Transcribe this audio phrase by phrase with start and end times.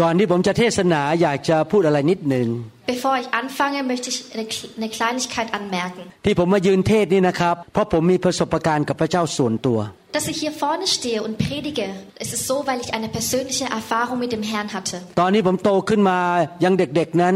[0.00, 2.48] ก่อนที่ผมจะเทศนาอยากจะพูดอะไรนิดหนึ่ง
[2.94, 6.02] Bevor ich anfange, möchte ich eine, Kle- eine Kleinigkeit anmerken.
[6.24, 9.78] ที่ผมมายืนเทศนี่นะครับเพราะผมมีประสบการณ์กับพระเจ้าส่วนตัว
[10.16, 11.86] Dass ich hier vorne stehe und predige,
[12.24, 14.96] es ist so, weil ich eine persönliche Erfahrung mit dem Herrn hatte.
[15.20, 16.18] ตอนนี้ผมโตขึ้นมา
[16.64, 17.34] ยังเด็กๆนั้น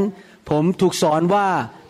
[0.50, 1.46] ผมถูกสอนว่า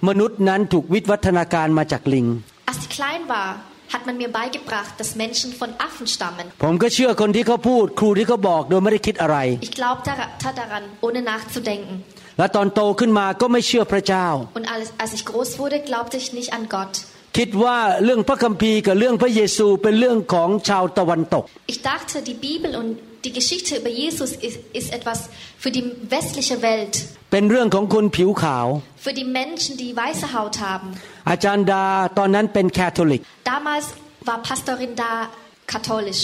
[0.09, 2.27] มนุษย์นั้นถูกวิวัฒนาการมาจากลิง
[2.71, 3.49] Als ich klein war,
[3.94, 6.46] hat man mir beigebracht, dass Menschen von Affen stammen.
[6.64, 9.38] ผมก็เชื่อคนที่เขาพูด ครูที่เขาบอกโดยไม่ได้คิดอะไร
[9.68, 10.12] Ich glaubte
[10.60, 11.96] daran, ohne nachzudenken.
[12.40, 14.28] และตอนโตขึ้นมาก็ไม่เชื่อพระเจ้า
[14.60, 16.94] Und als, als ich groß wurde, glaubte ich nicht an Gott.
[17.37, 22.91] คิดว่าเรื่องพระคัมภีร์กับเรื่องพระเยซูเป็นเรื่องของชาวตะวันตก Ich dachte, die Bibel und
[23.27, 25.19] die Geschichte über Jesus ist, ist etwas
[25.63, 26.95] für die westliche Welt,
[27.33, 28.67] เป็นเรื่องของคนผิวขาว
[29.05, 30.89] für die Menschen, die weiße Haut haben.
[31.31, 31.85] อาจารย์ดา
[32.19, 33.87] ตอนนั้นเป็นแคทอลิก Damals
[34.29, 35.13] war Pastorin da
[35.73, 36.23] katholisch.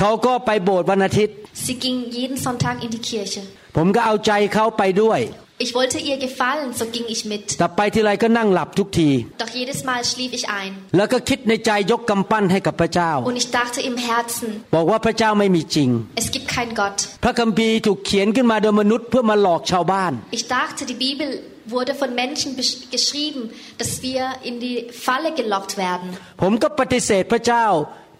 [0.00, 3.42] เขาก็ไปโบสถ์วันอาทิตย์ Sie ging jeden Sonntag in die Kirche.
[3.76, 5.20] ผมก็เอาใจเขาไปด้วย
[5.65, 7.43] Ich wollte ihr gefallen, so ging ich mit.
[7.59, 9.09] แต่ไปทีไรก็นั่งหลับทุกที
[9.43, 10.71] Doch jedes Mal schlief ich ein.
[10.97, 15.89] แล้วก็คิดในใจยกกำปั้นให้กับพระเจ้า Und ich dachte im Herzen, บอกว่าพระเจ้าไม่มีจริง
[16.21, 16.97] es gibt keinen Gott.
[17.23, 21.27] พระคัมภีร์ถูกเขียนขึ้นมาโดยมนุษย์เพื่อมาหลอกชาวบ้าน Ich dachte, die Bibel
[21.75, 23.41] wurde von Menschen besch- geschrieben,
[23.79, 26.07] dass wir in die Falle gelockt werden.
[26.41, 27.65] ผมก็ปฏิเสธพระเจ้า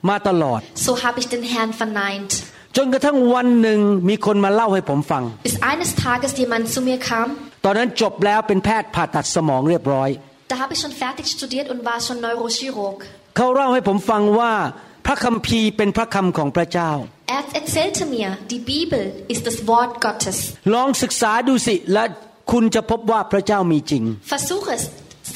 [0.09, 2.31] มาตลอด So habe ich den Herrn verneint.
[2.76, 7.28] จนกระทั่งวันหนึ่งมีคนมาเล่าให้ผมฟัง Bis eines Tages jemand zu mir kam,
[7.64, 10.08] ตอนนั้นจบแล้วเป็นแพทย์ผ่าตัดสมองเรียบร้อย
[10.52, 12.98] da habe ich schon fertig studiert und war schon Neurochirurg.
[13.36, 14.52] เขาเล่าให้ผมฟังว่า
[15.06, 16.90] พระคัมภีร์เป็นพระคำของพระเจ้า
[17.36, 19.02] Er erzählte mir, die Bibel
[19.32, 20.36] ist das Wort Gottes.
[20.74, 22.04] ลองศึกษาดูสิและ
[22.52, 24.02] คุณจะพบว่าพระเจ้ามีจริง
[24.34, 24.82] Versuch es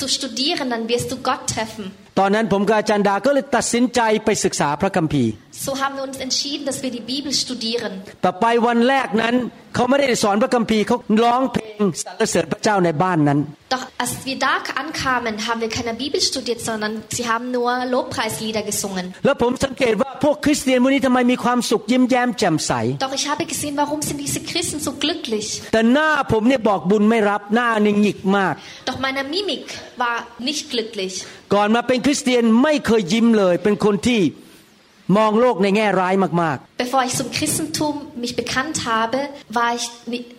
[0.01, 1.85] zu studieren, dann wirst du Gott treffen.
[2.19, 5.31] ตอนนั้นผมกับอาจารย์ดาก็เลยตัดสินใจไปศึกษาพระคัมภีร์
[5.66, 7.94] So haben wir uns entschieden, dass wir die Bibel studieren.
[8.22, 9.36] แต่ไปวันแรกนั้น
[9.76, 13.40] เขาไม่ได้สอนพระคัมภีร์เขาร้องเพลงสรรเสริญพระเจ้าในบ้านนั้น
[13.76, 14.54] Doch als wir da
[14.84, 19.06] ankamen, haben wir keine Bibel studiert, sondern sie haben nur Lobpreislieder gesungen.
[19.26, 22.72] แล้วผมสังเกตว่าพวกคริสเตียนวันนี้ทำไมมีความสุขยิ้มแย้มแจ่มใส
[23.06, 25.48] Doch ich habe gesehen, warum sind diese Christen so glücklich?
[25.74, 28.54] แต่หน้าผมเนี่ยบอกบุญไม่รับหน้านี่หงิกมาก
[28.90, 29.66] Doch meine Mimik
[30.02, 30.18] war
[30.48, 31.14] nicht glücklich.
[31.54, 34.22] ก่อนมาเป็นคริสเตียนไม่เคยยิ้มเลย เป็นคนที่
[35.17, 39.19] มองโลกในแง่ร้ายมากๆ Bevor ich zum Christentum mich bekannt habe,
[39.59, 39.85] war ich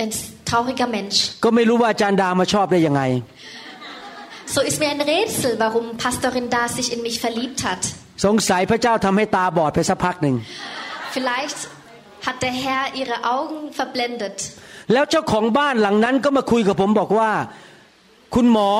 [0.03, 0.12] ein
[0.50, 1.18] trauriger Mensch.
[1.44, 3.02] ก็ไม่รู้ว่าอาจารย์ดามาชอบได้ยังไง
[4.56, 7.81] So ist mir ein Rätsel, warum Pastorin Da sich in mich verliebt hat.
[8.25, 10.35] สงสัยพระเจ้าทำให้ตาบอดไปสักพักหนึ่ง
[11.16, 11.59] Vielleicht
[12.28, 14.38] hat der Herr ihre Augen verblendet.
[14.94, 17.31] แล้วเจ้าของบ้านหลังนั้นก็มาคุยกับผมบอกว่า
[18.34, 18.71] คุณหมอ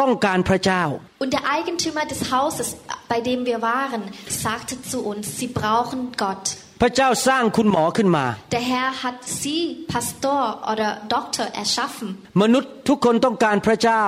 [0.00, 0.82] ต้องการพระเจ้า
[1.22, 2.68] Und der Eigentümer des Hauses,
[3.12, 4.02] bei dem wir waren,
[4.46, 6.44] sagte zu uns, sie brauchen Gott.
[6.82, 8.24] พระเจ้าสร้างคุณหมอขึ้นมา
[8.56, 9.60] Der Herr hat sie,
[9.94, 10.40] Pastor
[10.72, 12.08] oder Doktor, erschaffen.
[12.42, 14.04] มนุษย์ทุกคนต้องการพระเจ้า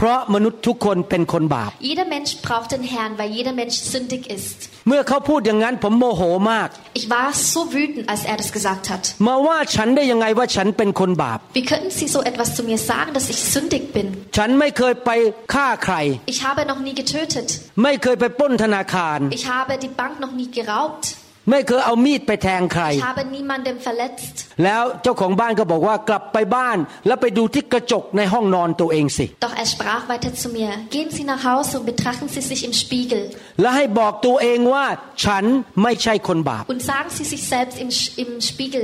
[0.00, 4.58] พราะมนุษย์ทุกคนเป็นคนบาป Jeder Mensch braucht den Herrn, weil jeder Mensch sündig ist.
[4.88, 6.22] เมื่อเขาพูดอย่างนั้นผมโมโห
[6.52, 6.68] มาก
[7.00, 9.02] Ich war so wütend, als er das gesagt hat.
[9.26, 14.06] มาว่าฉันได้ยังไงว่าฉันเป็นคนบาป Wie könnten Sie so etwas zu mir sagen, dass ich sündig bin?
[14.36, 15.10] ฉันไม่เคยไป
[15.54, 15.94] ฆ่าใคร
[16.32, 17.48] Ich habe noch nie getötet.
[17.82, 21.04] ไม่เคยไปปล้นธนาคาร Ich habe die Bank noch nie geraubt.
[21.51, 24.35] ไม่เคยเอามีดไปแทงใคร Ich habe niemandem verletzt.
[24.63, 32.43] แล้วเจ้าของบ้านก็บอกว่ากลับไปบ้าน แล้วไปดูที่กระจกในห้องนอนตัวเองสิ Doch er sprach weiter zu mir, gehen Sie nach Hause und betrachten Sie
[32.51, 33.21] sich im Spiegel
[33.61, 34.85] และให้บอกตัวเองว่า
[35.25, 35.43] ฉัน
[35.83, 38.83] ไม่ใช่คนบาป und sagen Sie sich selbst im, Sch- im Spiegel,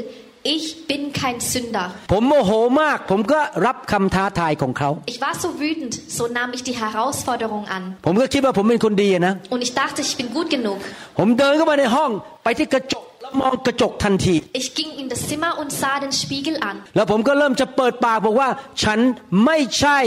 [0.56, 1.86] ich bin kein Sünder.
[2.12, 2.50] ผมโมโห
[2.80, 7.82] มาก ผมก็รับคำท้าทายของเขา Ich war so wütend, so nahm ich die Herausforderung an.
[8.06, 10.78] ผมก็คิดว่าผมเป็นคนดีนะ Und ich dachte, ich bin gut genug.
[11.18, 12.10] ผมเดินเข้ามาในห้อง
[12.44, 16.76] ไปที่กระจกแล้วมองกระจกทันที Ich ging in das Zimmer und sah den Spiegel an.
[16.96, 18.48] แล้วผมก็เริ่มจะเปิดปากบอกว่า
[18.82, 18.98] ฉัน
[19.44, 19.98] ไม่ใช่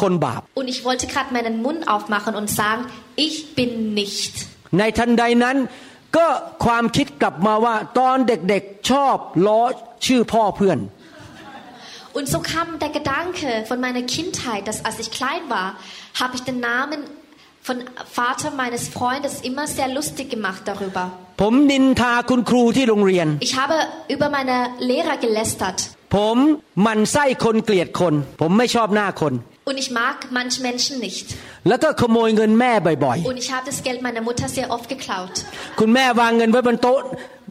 [0.00, 2.82] คนบาป Und ich wollte gerade meinen Mund aufmachen und sagen,
[3.26, 3.70] ich bin
[4.00, 4.32] nicht.
[4.78, 5.56] ในทันใดนั้น
[6.16, 6.26] ก็
[6.64, 9.16] ความคิดกลับมาว่า ตอนเด็กๆชอบ
[9.46, 9.62] ล้อ
[10.06, 10.80] ชื่อพ่อเพื่อน
[12.18, 15.68] Und so kam der Gedanke von meiner Kindheit, dass als ich klein war,
[16.20, 17.00] habe ich den Namen
[17.66, 17.76] von
[18.20, 21.04] Vater meines Freundes immer sehr lustig gemacht darüber.
[21.42, 23.76] ผมนินทาคุณครูที่โรงเรียน Ich habe
[24.14, 24.56] über meine
[24.90, 25.78] Lehrer gelästert.
[26.16, 26.36] ผม
[26.82, 29.32] หมันไส้คนเกลียดคน ผมไม่ชอบหน้าคน
[29.70, 31.26] Und ich mag manche Menschen nicht.
[31.68, 35.34] แล้วก็ขโมยเงินแม่บ่อย Und ich habe das Geld meiner Mutter sehr oft geklaut.
[35.56, 37.00] ๆ คุณแม่วางเงินไว้บนโต๊ะ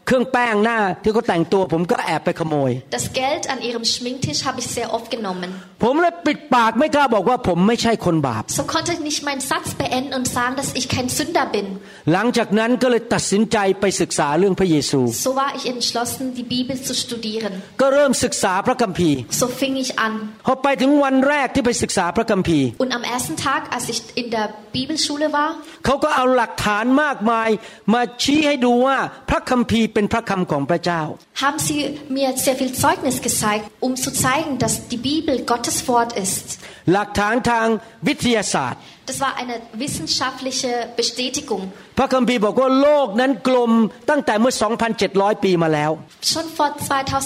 [0.07, 5.49] เครื่องแป้งหน้า ที่เขาแต่งตัวผมก็แอบไปขโมย Das Geld an ihrem Schminktisch habe ich sehr oft genommen.
[5.83, 11.46] ผมเลย ปิดปากไม่กล้าบอกว่าผมไม่ใช่คนบาป So konnte ich nicht meinen Satz beenden und sagen, dass ich kein Sünder
[11.56, 11.66] bin.
[12.12, 17.52] หลังจากนั้นก็เลยตัดสินใจไปศึกษาเรื่องพระเยซู So war ich entschlossen, die Bibel zu studieren.
[17.80, 20.12] ก็เริ่มศึกษาพระคัมภีร์ So fing ich an.
[20.46, 24.46] พอไปถึงวันแรกที่ไปศึกษาพระคัมภีร์ Und am ersten Tag, als ich in der
[24.76, 25.50] Bibelschule war,
[25.84, 27.48] เขาก็เอาหลักฐานมากมาย
[27.94, 28.98] มาชี้ให้ดูว่า
[29.30, 31.02] พระคัมภีร์เป็นพระคำของพระเจ้า
[31.44, 31.78] haben sie
[32.18, 36.45] mir sehr viel Zeugnis gezeigt, um zu zeigen, dass die Bibel Gottes Wort ist.
[36.93, 37.67] หลักฐานทาง
[38.07, 38.81] วิทยาศาสตร์
[39.11, 41.63] Das war eine wissenschaftliche Bestätigung.
[41.97, 43.71] พระคัมภีร์บอกว่าโลกนั้นกลม
[44.09, 44.53] ตั้งแต่เมื่อ
[44.99, 45.91] 2,700 ปีมาแล้ว
[46.31, 46.69] Schon vor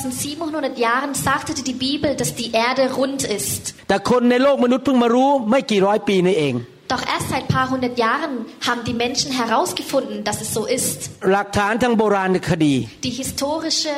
[0.09, 3.61] 2700 Jahren sagte die Bibel, dass die Erde rund ist.
[3.89, 6.55] แต่คนในโลกมนุษย์เพิ่งมารู้ไม่กี่ร้อยปีนี่เอง
[6.93, 8.33] Doch erst seit ein paar hundert Jahren
[8.67, 10.97] haben die Menschen herausgefunden, dass es so ist.
[11.31, 12.75] หลักฐานทางโบราณคดี
[13.07, 13.93] Die historische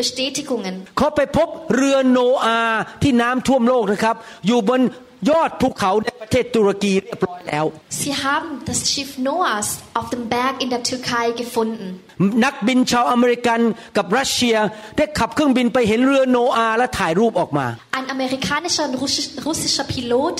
[0.00, 0.74] Bestätigungen.
[0.98, 4.16] เขาไปพบเรือโนอาห์ที่น้ำท่วมโลกนะครับ
[4.46, 4.80] อยู่บน
[5.30, 7.64] ยอดภูเขาในประเทศตุรกีเรียบร้อยแล้ว
[8.02, 11.86] Sie haben das Schiff Noahs auf dem Berg in der Türkei gefunden.
[12.44, 13.60] นักบินชาวอเมริกัน
[13.96, 14.56] กับรัสเซีย
[14.96, 17.66] ได้ขับเครื่องบินไปเห็นเรือโนอาห์และถ่ายรูปออกมา
[17.98, 20.36] Ein amerikanischer und russisch- russischer Pilot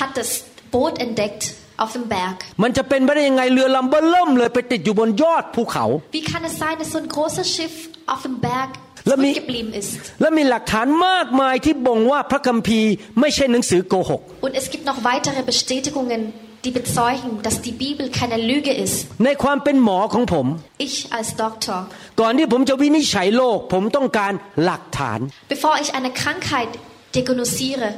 [0.00, 0.30] hat das
[0.74, 1.42] Boot entdeckt
[1.82, 2.36] auf dem Berg.
[2.62, 5.84] มันจะเป็นไปได้ยังไงเรือลำเบ้อเริ่มเลยไปติดอยู่บนยอดภูเขา
[6.16, 7.74] Wie kann es sein, dass so ein großes Schiff
[8.12, 8.70] auf dem Berg
[9.11, 9.91] Let me- zurückgeblieben ist?
[10.21, 16.21] และมีหลักฐานมากมายที่บ่งว่าพระคัมภีร์ไม่ใช่หนังสือโกหก Und es gibt noch weitere Bestätigungen,
[16.65, 18.95] die bezeugen, dass die Bibel keine Lüge ist.
[19.25, 20.45] ในความเป็นหมอของผม
[20.87, 21.79] Ich als Doktor,
[22.19, 24.33] ก่อนที่ผมจะวินิจฉัยโรคผมต้องการ
[24.63, 25.19] หลักฐาน
[25.53, 26.71] bevor ich eine Krankheit
[27.15, 27.89] diagnostiziere,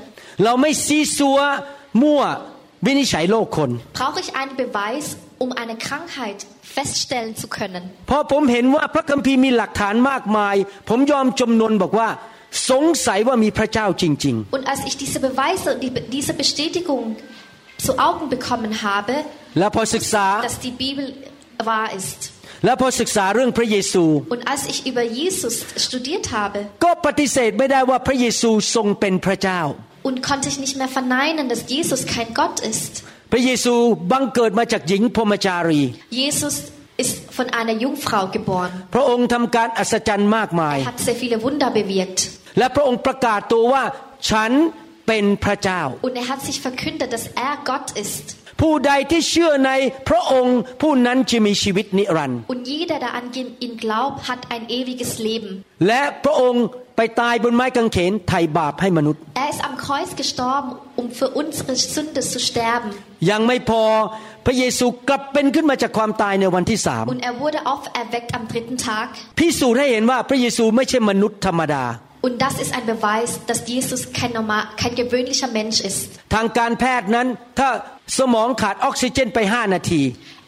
[0.43, 1.39] เราไม่ซีซัว
[2.01, 2.21] มั่ว
[2.85, 3.69] วินิจฉัยโรคคน
[3.99, 5.05] brauche ich einen Beweis,
[5.43, 6.39] um eine Krankheit
[6.75, 7.83] feststellen zu können.
[8.07, 10.55] เพราะผมเห็นว่าพระคัมภีร์มีหลักฐานมากมาย
[10.89, 12.09] ผมยอมจำนนบอกว่า
[12.69, 17.03] สงสัยว่ามีพระเจ้าจริง Und als ich diese Beweise, die, diese Bestätigung
[17.85, 21.05] zu Augen bekommen habe, ๆ และพอศึกษา dass die Bibel
[21.69, 22.19] wahr ist,
[22.65, 24.03] และพอศึกษาเรื่องพระเยซู
[24.35, 25.53] und als ich über Jesus
[25.85, 29.61] studiert habe, ก็ปฏิเสธไม่ได้ว่าพระเยซูทรงเป็นพระเจ้า
[30.09, 32.93] und konnte ich nicht mehr verneinen, dass Jesus kein Gott ist.
[33.36, 33.74] พระเยซู
[34.12, 35.82] บังเกิดมาจากหญิงพรหมจารี
[36.22, 36.54] Jesus
[37.02, 38.72] ist von einer Jungfrau geboren.
[38.94, 42.18] พระองค์ทำการอัศจรรย์มากมาย Er hat sehr viele Wunder bewirkt.
[42.58, 43.84] และพระองค์ประกาศตัวว่า
[44.30, 44.50] ฉัน
[45.06, 48.24] เป็นพระเจ้า Und er hat sich verkündet, dass er Gott ist.
[48.60, 49.72] ผู้ใดที่เชื่อใน
[50.08, 53.26] พระองค์ผู้นั้นจะมีชีวิตนิรันดร์ Und jeder, der an
[53.64, 55.50] ihn glaubt, hat ein ewiges Leben.
[55.86, 56.64] และพระองค์
[56.96, 60.70] ไปตายบนไม้กางเขนไถ่บาปให้มนุษย์ Er ist am Kreuz gestorben,
[61.00, 62.88] um für unsere Sünde zu sterben.
[63.30, 63.82] ยังไม่พอ
[64.46, 69.06] พระเยซูกลับเป็นขึ้นมาจากความตายในวันที่สาม Und er wurde auferweckt am dritten Tag.
[69.38, 71.84] พิสูจน์ให้เห็นว่าพระเยซูไม่ใช่มนุษย์ธรรมดา
[72.26, 76.00] Und das ist ein Beweis, dass Jesus kein, normal, kein gewöhnlicher Mensch ist.
[76.34, 77.26] ทางการแพทย์นั้น
[77.58, 77.68] ถ้า
[78.18, 80.02] สมองขาดออกซิเจนไป 5 นาที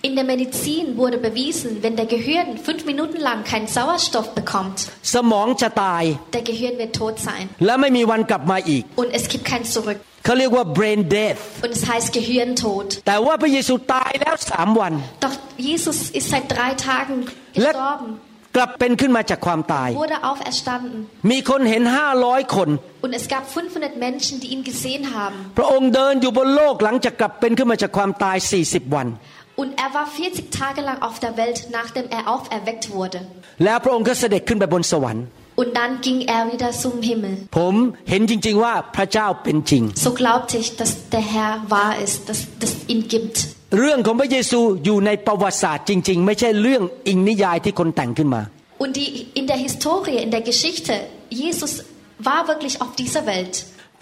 [0.07, 4.77] In der Medizin wurde bewiesen, wenn der Gehirn fünf Minuten lang keinen Sauerstoff bekommt,
[5.13, 6.03] สมองจะตาย
[6.37, 7.45] der Gehirn wird tot sein.
[7.65, 9.99] และไม่มีวันกลับมาอีก Und es gibt kein Zurück.
[10.25, 12.87] เขาเรียกว่า brain death Und es heißt Gehirntod.
[13.07, 14.93] แต่ว่าพระเยซูตายแล้วสามวัน
[15.25, 15.35] Doch
[15.69, 17.17] Jesus ist seit drei Tagen
[17.61, 18.09] และ gestorben,
[18.57, 20.99] กลับเป็นขึ้นมาจากความตาย wurde auferstanden.
[21.31, 21.83] มีคนเห็น
[22.19, 22.69] 500 คน
[23.05, 25.37] Und es gab 500 Menschen, die ihn gesehen haben.
[25.57, 29.07] พระองค์เดินอยู่บนโลกหลังจากกลับเป็นขึ้นมาจากความตาย 40 วัน
[29.61, 33.19] Und er war 40 Tage lang auf der Welt, nachdem er auferweckt wurde.
[33.65, 35.25] แล้วพระองค์ก็เสด็จขึ้นไปบนสวรรค์
[35.61, 37.33] Und dann ging er wieder zum Himmel.
[37.57, 37.73] ผม
[38.09, 43.35] เห็นจริง ๆ ว่าพระเจ้าเป็นจริง So glaubte ich, dass der Herr wahr ist, dass es ihn gibt.
[43.79, 48.41] เรื่องของพระเยซูอยู่ในประวัติศาสตร์จริง ๆ ไม่ใช่เรื่องอิงนิยายที่คนแต่งขึ้นมา
[48.83, 50.93] Und die, in der Historie, in der Geschichte,
[51.43, 51.71] Jesus
[52.29, 53.53] war wirklich auf dieser Welt.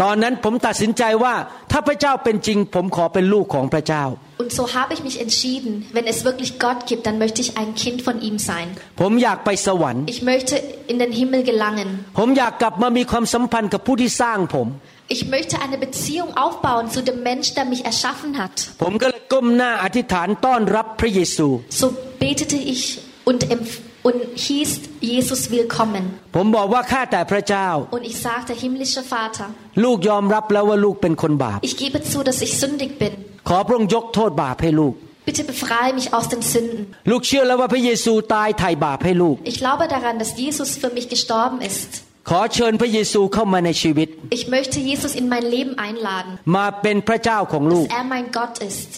[0.02, 1.36] ตอนนั้นผมตัดสินใจว่า
[1.72, 4.04] ถ้าพระเจ้าเป็นจริง ผมขอเป็นลูกของพระเจ้า
[4.44, 7.72] Und so habe ich mich entschieden, wenn es wirklich Gott gibt, dann möchte ich ein
[7.84, 8.68] Kind von ihm sein.
[9.02, 10.56] ผมอยากไปสวรรค์ Ich möchte
[10.92, 11.90] in den Himmel gelangen.
[12.20, 14.68] ผมอยากกลับมามีความสัมพันธ์กับผู้ที่สร้างผม
[15.16, 18.56] Ich möchte eine Beziehung aufbauen zu dem Mensch, der mich erschaffen hat.
[18.82, 21.48] ผมก็เลยก้มหน้าอธิษฐานต้อนรับพระเยซู
[21.82, 21.86] So
[22.24, 22.84] betete ich
[23.30, 24.70] und, empf- und hieß
[25.14, 26.04] Jesus willkommen.
[26.36, 29.46] ผมบอกว่าข้าแต่พระเจ้า Und ich sagte, himmlischer Vater,
[29.84, 33.14] ลูกยอมรับแล้วว่าลูกเป็นคนบาป ich gebe zu, dass ich sündig bin.
[33.49, 34.95] ขอพระองค์ยกโทษบาปให้ลูก
[35.29, 36.81] Bitte befreie mich aus den Sünden.
[37.11, 41.91] ลูกเชื่อแล้วว่าพระเยซูตายไถ่บาปให้ลูก Ich glaube daran, dass Jesus für mich gestorben ist.
[42.31, 44.09] ขอเชิญพระเยซูเข้ามาในชีวิต
[44.39, 48.91] Ich möchte Jesus in mein Leben einladen, มาเป็นพระเจ้าของลูก dass er mein Gott ist.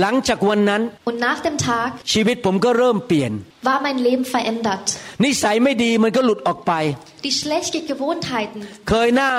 [0.00, 3.32] หลังจากวันนั้น Und nach dem Tag ชีวิตผมก็เริ่มเปลี่ยน
[3.67, 4.85] war mein Leben verändert.
[5.25, 6.73] นิสัยไม่ดีมันก็หลุดออกไป
[7.27, 8.59] Die schlechten Gewohnheiten,
[8.89, 9.29] เคยหน้า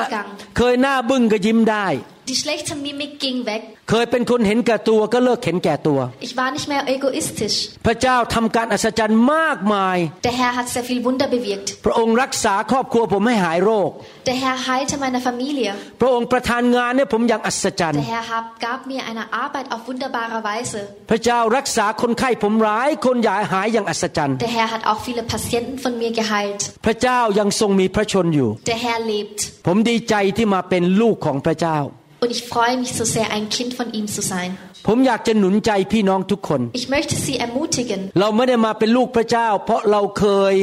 [0.59, 1.87] เคยหน้าบึ้งก็ยิ้มได้
[2.31, 3.63] die schlechte Mimik ging weg.
[3.91, 7.57] เคยเป็นคนเห็นแก่ตัวก็เลิกเห็นแก่ตัว Ich war nicht mehr egoistisch.
[7.87, 9.99] พระเจ้าทำการอัศจรรย์มากมาย
[10.29, 11.69] Der Herr hat sehr viel Wunder bewirkt.
[11.85, 13.91] พระองค์รักษาครอบครัวผมให้หายโรค
[14.29, 15.71] Der Herr heilte meine Familie.
[16.01, 20.81] พระองค์ประทานงานให้ผมอย่างอัศจรรย์ Der Herr hab, gab mir eine Arbeit auf wunderbare Weise.
[21.11, 26.61] พระเจ้ารักษาคนไข้ผมหลายคนหยายหายอย่างอัศ จรรย์ Der Herr hat auch viele Patienten von mir geheilt.
[26.87, 29.39] พระเจ้ายังทรงมีพระชนอยู่ Der Herr lebt.
[29.67, 31.79] ผมดีใจที่มาเป็นลูกของพระเจ้า
[32.23, 34.51] Und ich freue mich so sehr, ein Kind von ihm zu sein.
[34.87, 38.01] ผมอยากจะหนุนใจพี่น้องทุกคน Ich möchte sie ermutigen.
[38.21, 40.55] เราไม่ได้มาเป็นลูกพระเจ้า เพราะเราเคย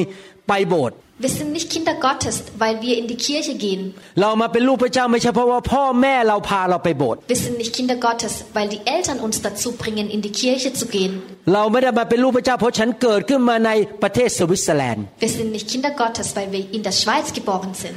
[0.47, 3.94] ไปโบสถ์ wir sind nicht Kinder Gottes, weil wir in die Kirche gehen.
[4.16, 4.24] Wir
[7.36, 11.20] sind nicht Kinder Gottes, weil die Eltern uns dazu bringen, in die Kirche zu gehen.
[15.18, 17.92] Wir sind nicht Kinder Gottes, weil wir in der Schweiz geboren sind.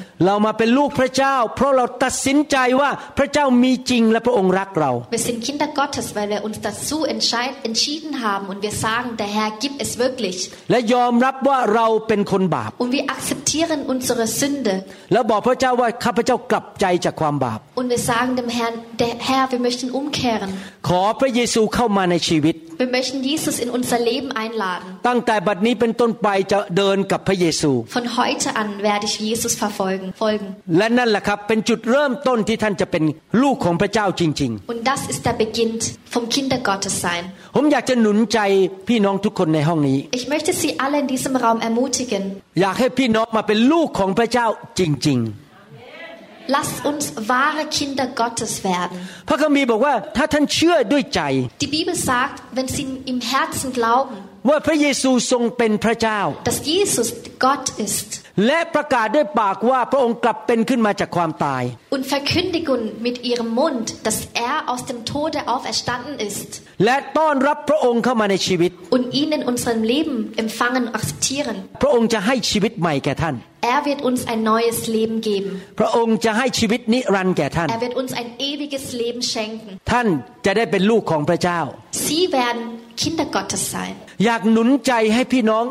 [5.11, 9.51] Wir sind Kinder Gottes, weil wir uns dazu entschieden haben und wir sagen, der Herr
[9.61, 10.51] gibt es wirklich.
[12.77, 14.74] Und wir akzeptieren unsere Sünde.
[15.12, 20.50] แล้วบอกพระเจ้าว่าข้าพเจ้ากลับใจจากความบาป Und wir sagen dem Herrn, der Herr, wir möchten umkehren.
[20.88, 24.88] ขอพระเยซูเข้ามาในชีวิต Wir möchten Jesus in unser Leben einladen.
[25.08, 30.48] ตั้งแต่บัดนี้เป็นต้นไปจะเดินกับพระเยซู Von heute an werde ich Jesus verfolgen, folgen.
[30.78, 33.04] และนั่นแหละครับเป็นจุดเริ่มต้นที่ท่านจะเป็น
[33.42, 35.72] ลูกของพระเจ้าจริง Und das ist der Beginn
[36.14, 37.22] vom Kinder Gottes sein.
[37.40, 38.38] ๆ ผมอยากจะหนุนใจ
[38.88, 42.22] พี่น้องทุกคนในห้องนี้ Ich möchte Sie alle in diesem Raum ermutigen.
[42.60, 44.47] อยากให้พี่ น้องมาเป็นลูกของพระเจ้า
[44.79, 45.21] จริง
[46.55, 48.97] Lasst uns wahre Kinder Gottes werden.
[49.13, 51.21] ๆพระคัมภีร์บอกว่าถ้าท่านเชื่อด้วยใจ
[51.65, 54.15] Die Bibel sagt, wenn Sie im Herzen glauben,
[54.49, 56.19] ว่าพระเยซูทรงเป็นพระเจ้า
[56.49, 57.07] dass Jesus
[57.45, 58.09] Gott ist
[58.45, 61.63] และประกาศด้วยปากว่าพระองค์กลับเป็นขึ้นมาจากความตาย
[61.95, 64.17] und verkündigen mit Ihrem Mund, dass
[64.49, 66.49] er aus dem Tode auferstanden ist
[66.85, 73.35] และต้อนรับพระองค์เข้ามาในชีวิต und ihn in unserem Leben empfangen und akzeptieren, พระองค์จะให้ชีวิตใหม่แก่ท่าน
[73.75, 75.51] er wird uns ein neues Leben geben.
[75.79, 79.69] พระองค์จะให้ชีวิตนิรันดร์แก่ท่าน Er wird uns ein ewiges Leben schenken.
[79.91, 80.07] ท่าน
[80.45, 81.59] จะได้เป็นลูกของพระเจ้า
[82.07, 82.63] Sie werden
[83.01, 83.93] Kinder Gottes sein.
[84.25, 85.65] อยากหนุนใจให้พี่น้อง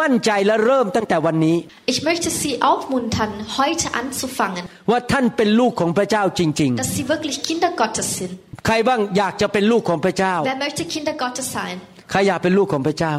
[0.00, 1.56] มั่นใจและเริ่มตั้งแต่วันนี้
[1.92, 8.32] Ich möchte Sie aufmuntern, heute anzufangen, ว่าท่านเป็นลูกของพระเจ้าจริง dass Sie wirklich Kinder Gottes sind.
[8.50, 11.76] ๆใครบ้างอยากจะเป็นลูกของพระเจ้า Wer möchte Kinder Gottes sein?
[12.10, 13.14] ใครอยากเป็นลูกของพระเจ้า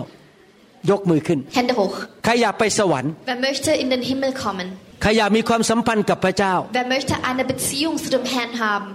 [0.92, 1.96] ยกมือขึ้น Hände hoch.
[2.26, 4.68] ใครอยากไปสวรรค์ Wer möchte in den Himmel kommen?
[5.02, 8.88] ใครอยากมีความสัมพันธ์กับพระเจ้า Wer möchte eine Beziehung zu dem Herrn haben?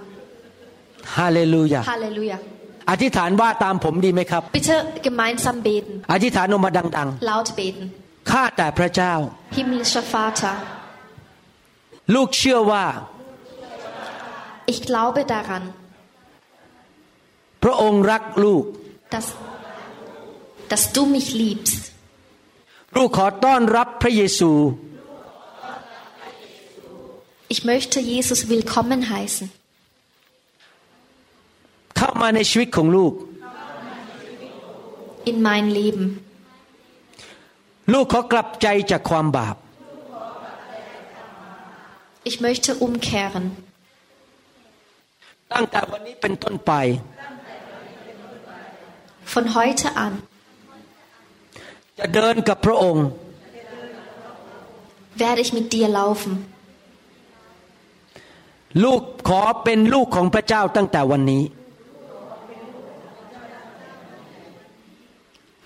[1.17, 2.39] ฮาเลลูยา Halleluja.
[2.90, 4.76] อธิษฐานว่าตามผมดีไหมครับ Bitte
[5.08, 7.86] gemeinsam beten, อธิษฐานออกมาดัง laut beten.
[8.08, 9.14] ๆ ข้าแต่พระเจ้า
[9.58, 10.56] Himmlischer Vater,
[12.16, 12.86] ลูกเชื่อว่า
[14.72, 15.64] ich glaube daran,
[17.64, 18.64] พระองค์รักลูก
[19.14, 19.28] dass,
[20.72, 21.82] dass du mich liebst.
[22.98, 24.52] ลูกขอต้อนรับพระเยซู
[27.54, 29.46] Ich möchte Jesus willkommen heißen.
[32.02, 33.14] เข้ามาในชีวิตของลูก
[35.32, 36.06] in mein Leben.
[37.94, 39.56] ลูกขอกลับใจจากความบาป
[42.30, 43.46] Ich möchte umkehren.
[45.54, 46.72] ตั้งแต่วันนี้เป็นต้นไป
[49.34, 50.14] Von heute an
[51.98, 53.06] จะเดินกับพระองค์
[55.22, 56.34] werde ich mit dir laufen.
[58.84, 61.44] ลูกขอเป็นลูกของพระเจ้าตั้งแต่วันนี้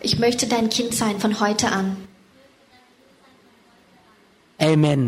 [0.07, 1.87] Ich möchte dein Kind sein von heute an.
[4.61, 5.01] เอเมน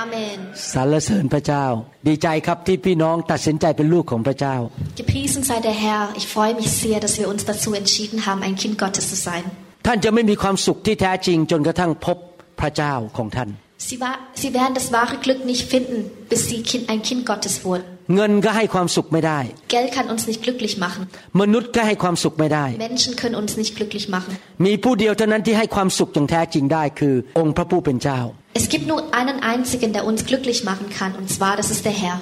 [0.00, 0.38] Amen.
[0.72, 1.64] สรรเสริญพระเจ้า
[2.08, 4.54] ดีใจครับที่พี่น้องตัดสินใจเป็นลูกของพระเจ้า
[5.00, 6.02] Gepriesen sei der Herr.
[6.20, 9.44] Ich freue mich sehr, dass wir uns dazu entschieden haben, ein Kind Gottes zu sein.
[9.86, 12.18] ท่านจะไม่มีความสุขที่แท้จริงจนกระทั่งพบ
[12.60, 13.50] พระเจ้าของท่าน
[13.88, 15.98] Sie, war, sie werden das wahre Glück nicht finden,
[16.30, 17.86] bis sie kind, ein Kind Gottes wurden.
[18.15, 19.39] เงินก็ให้ความสุขไม่ได้
[19.75, 21.01] Geld kann uns nicht glücklich machen.
[21.41, 24.31] มนุษย์ก็ให้ความสุขไม่ได้ Menschen können uns nicht glücklich machen.
[24.65, 28.19] มีผู้เดียวเท่านั้นที่ให้ความสุขอย่างแท้จริงได้คือองค์พระผู้เป็นเจ้า
[28.61, 31.95] Es gibt nur einen einzigen, der uns glücklich machen kann, und zwar, das ist der
[32.01, 32.15] Herr.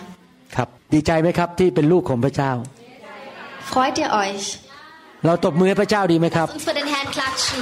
[0.55, 2.51] ครับดีใจไหมครับที่เป็นลูกของพระเจ้า
[3.71, 4.43] Freut ihr euch?
[5.25, 7.61] เราตบมือให้พระเจ้าดีไหมครับ Uns für den Herrn klatschen.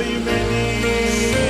[0.00, 1.49] So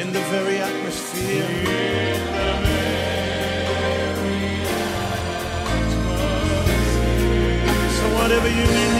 [0.00, 1.42] in the very atmosphere.
[7.98, 8.97] So whatever you need.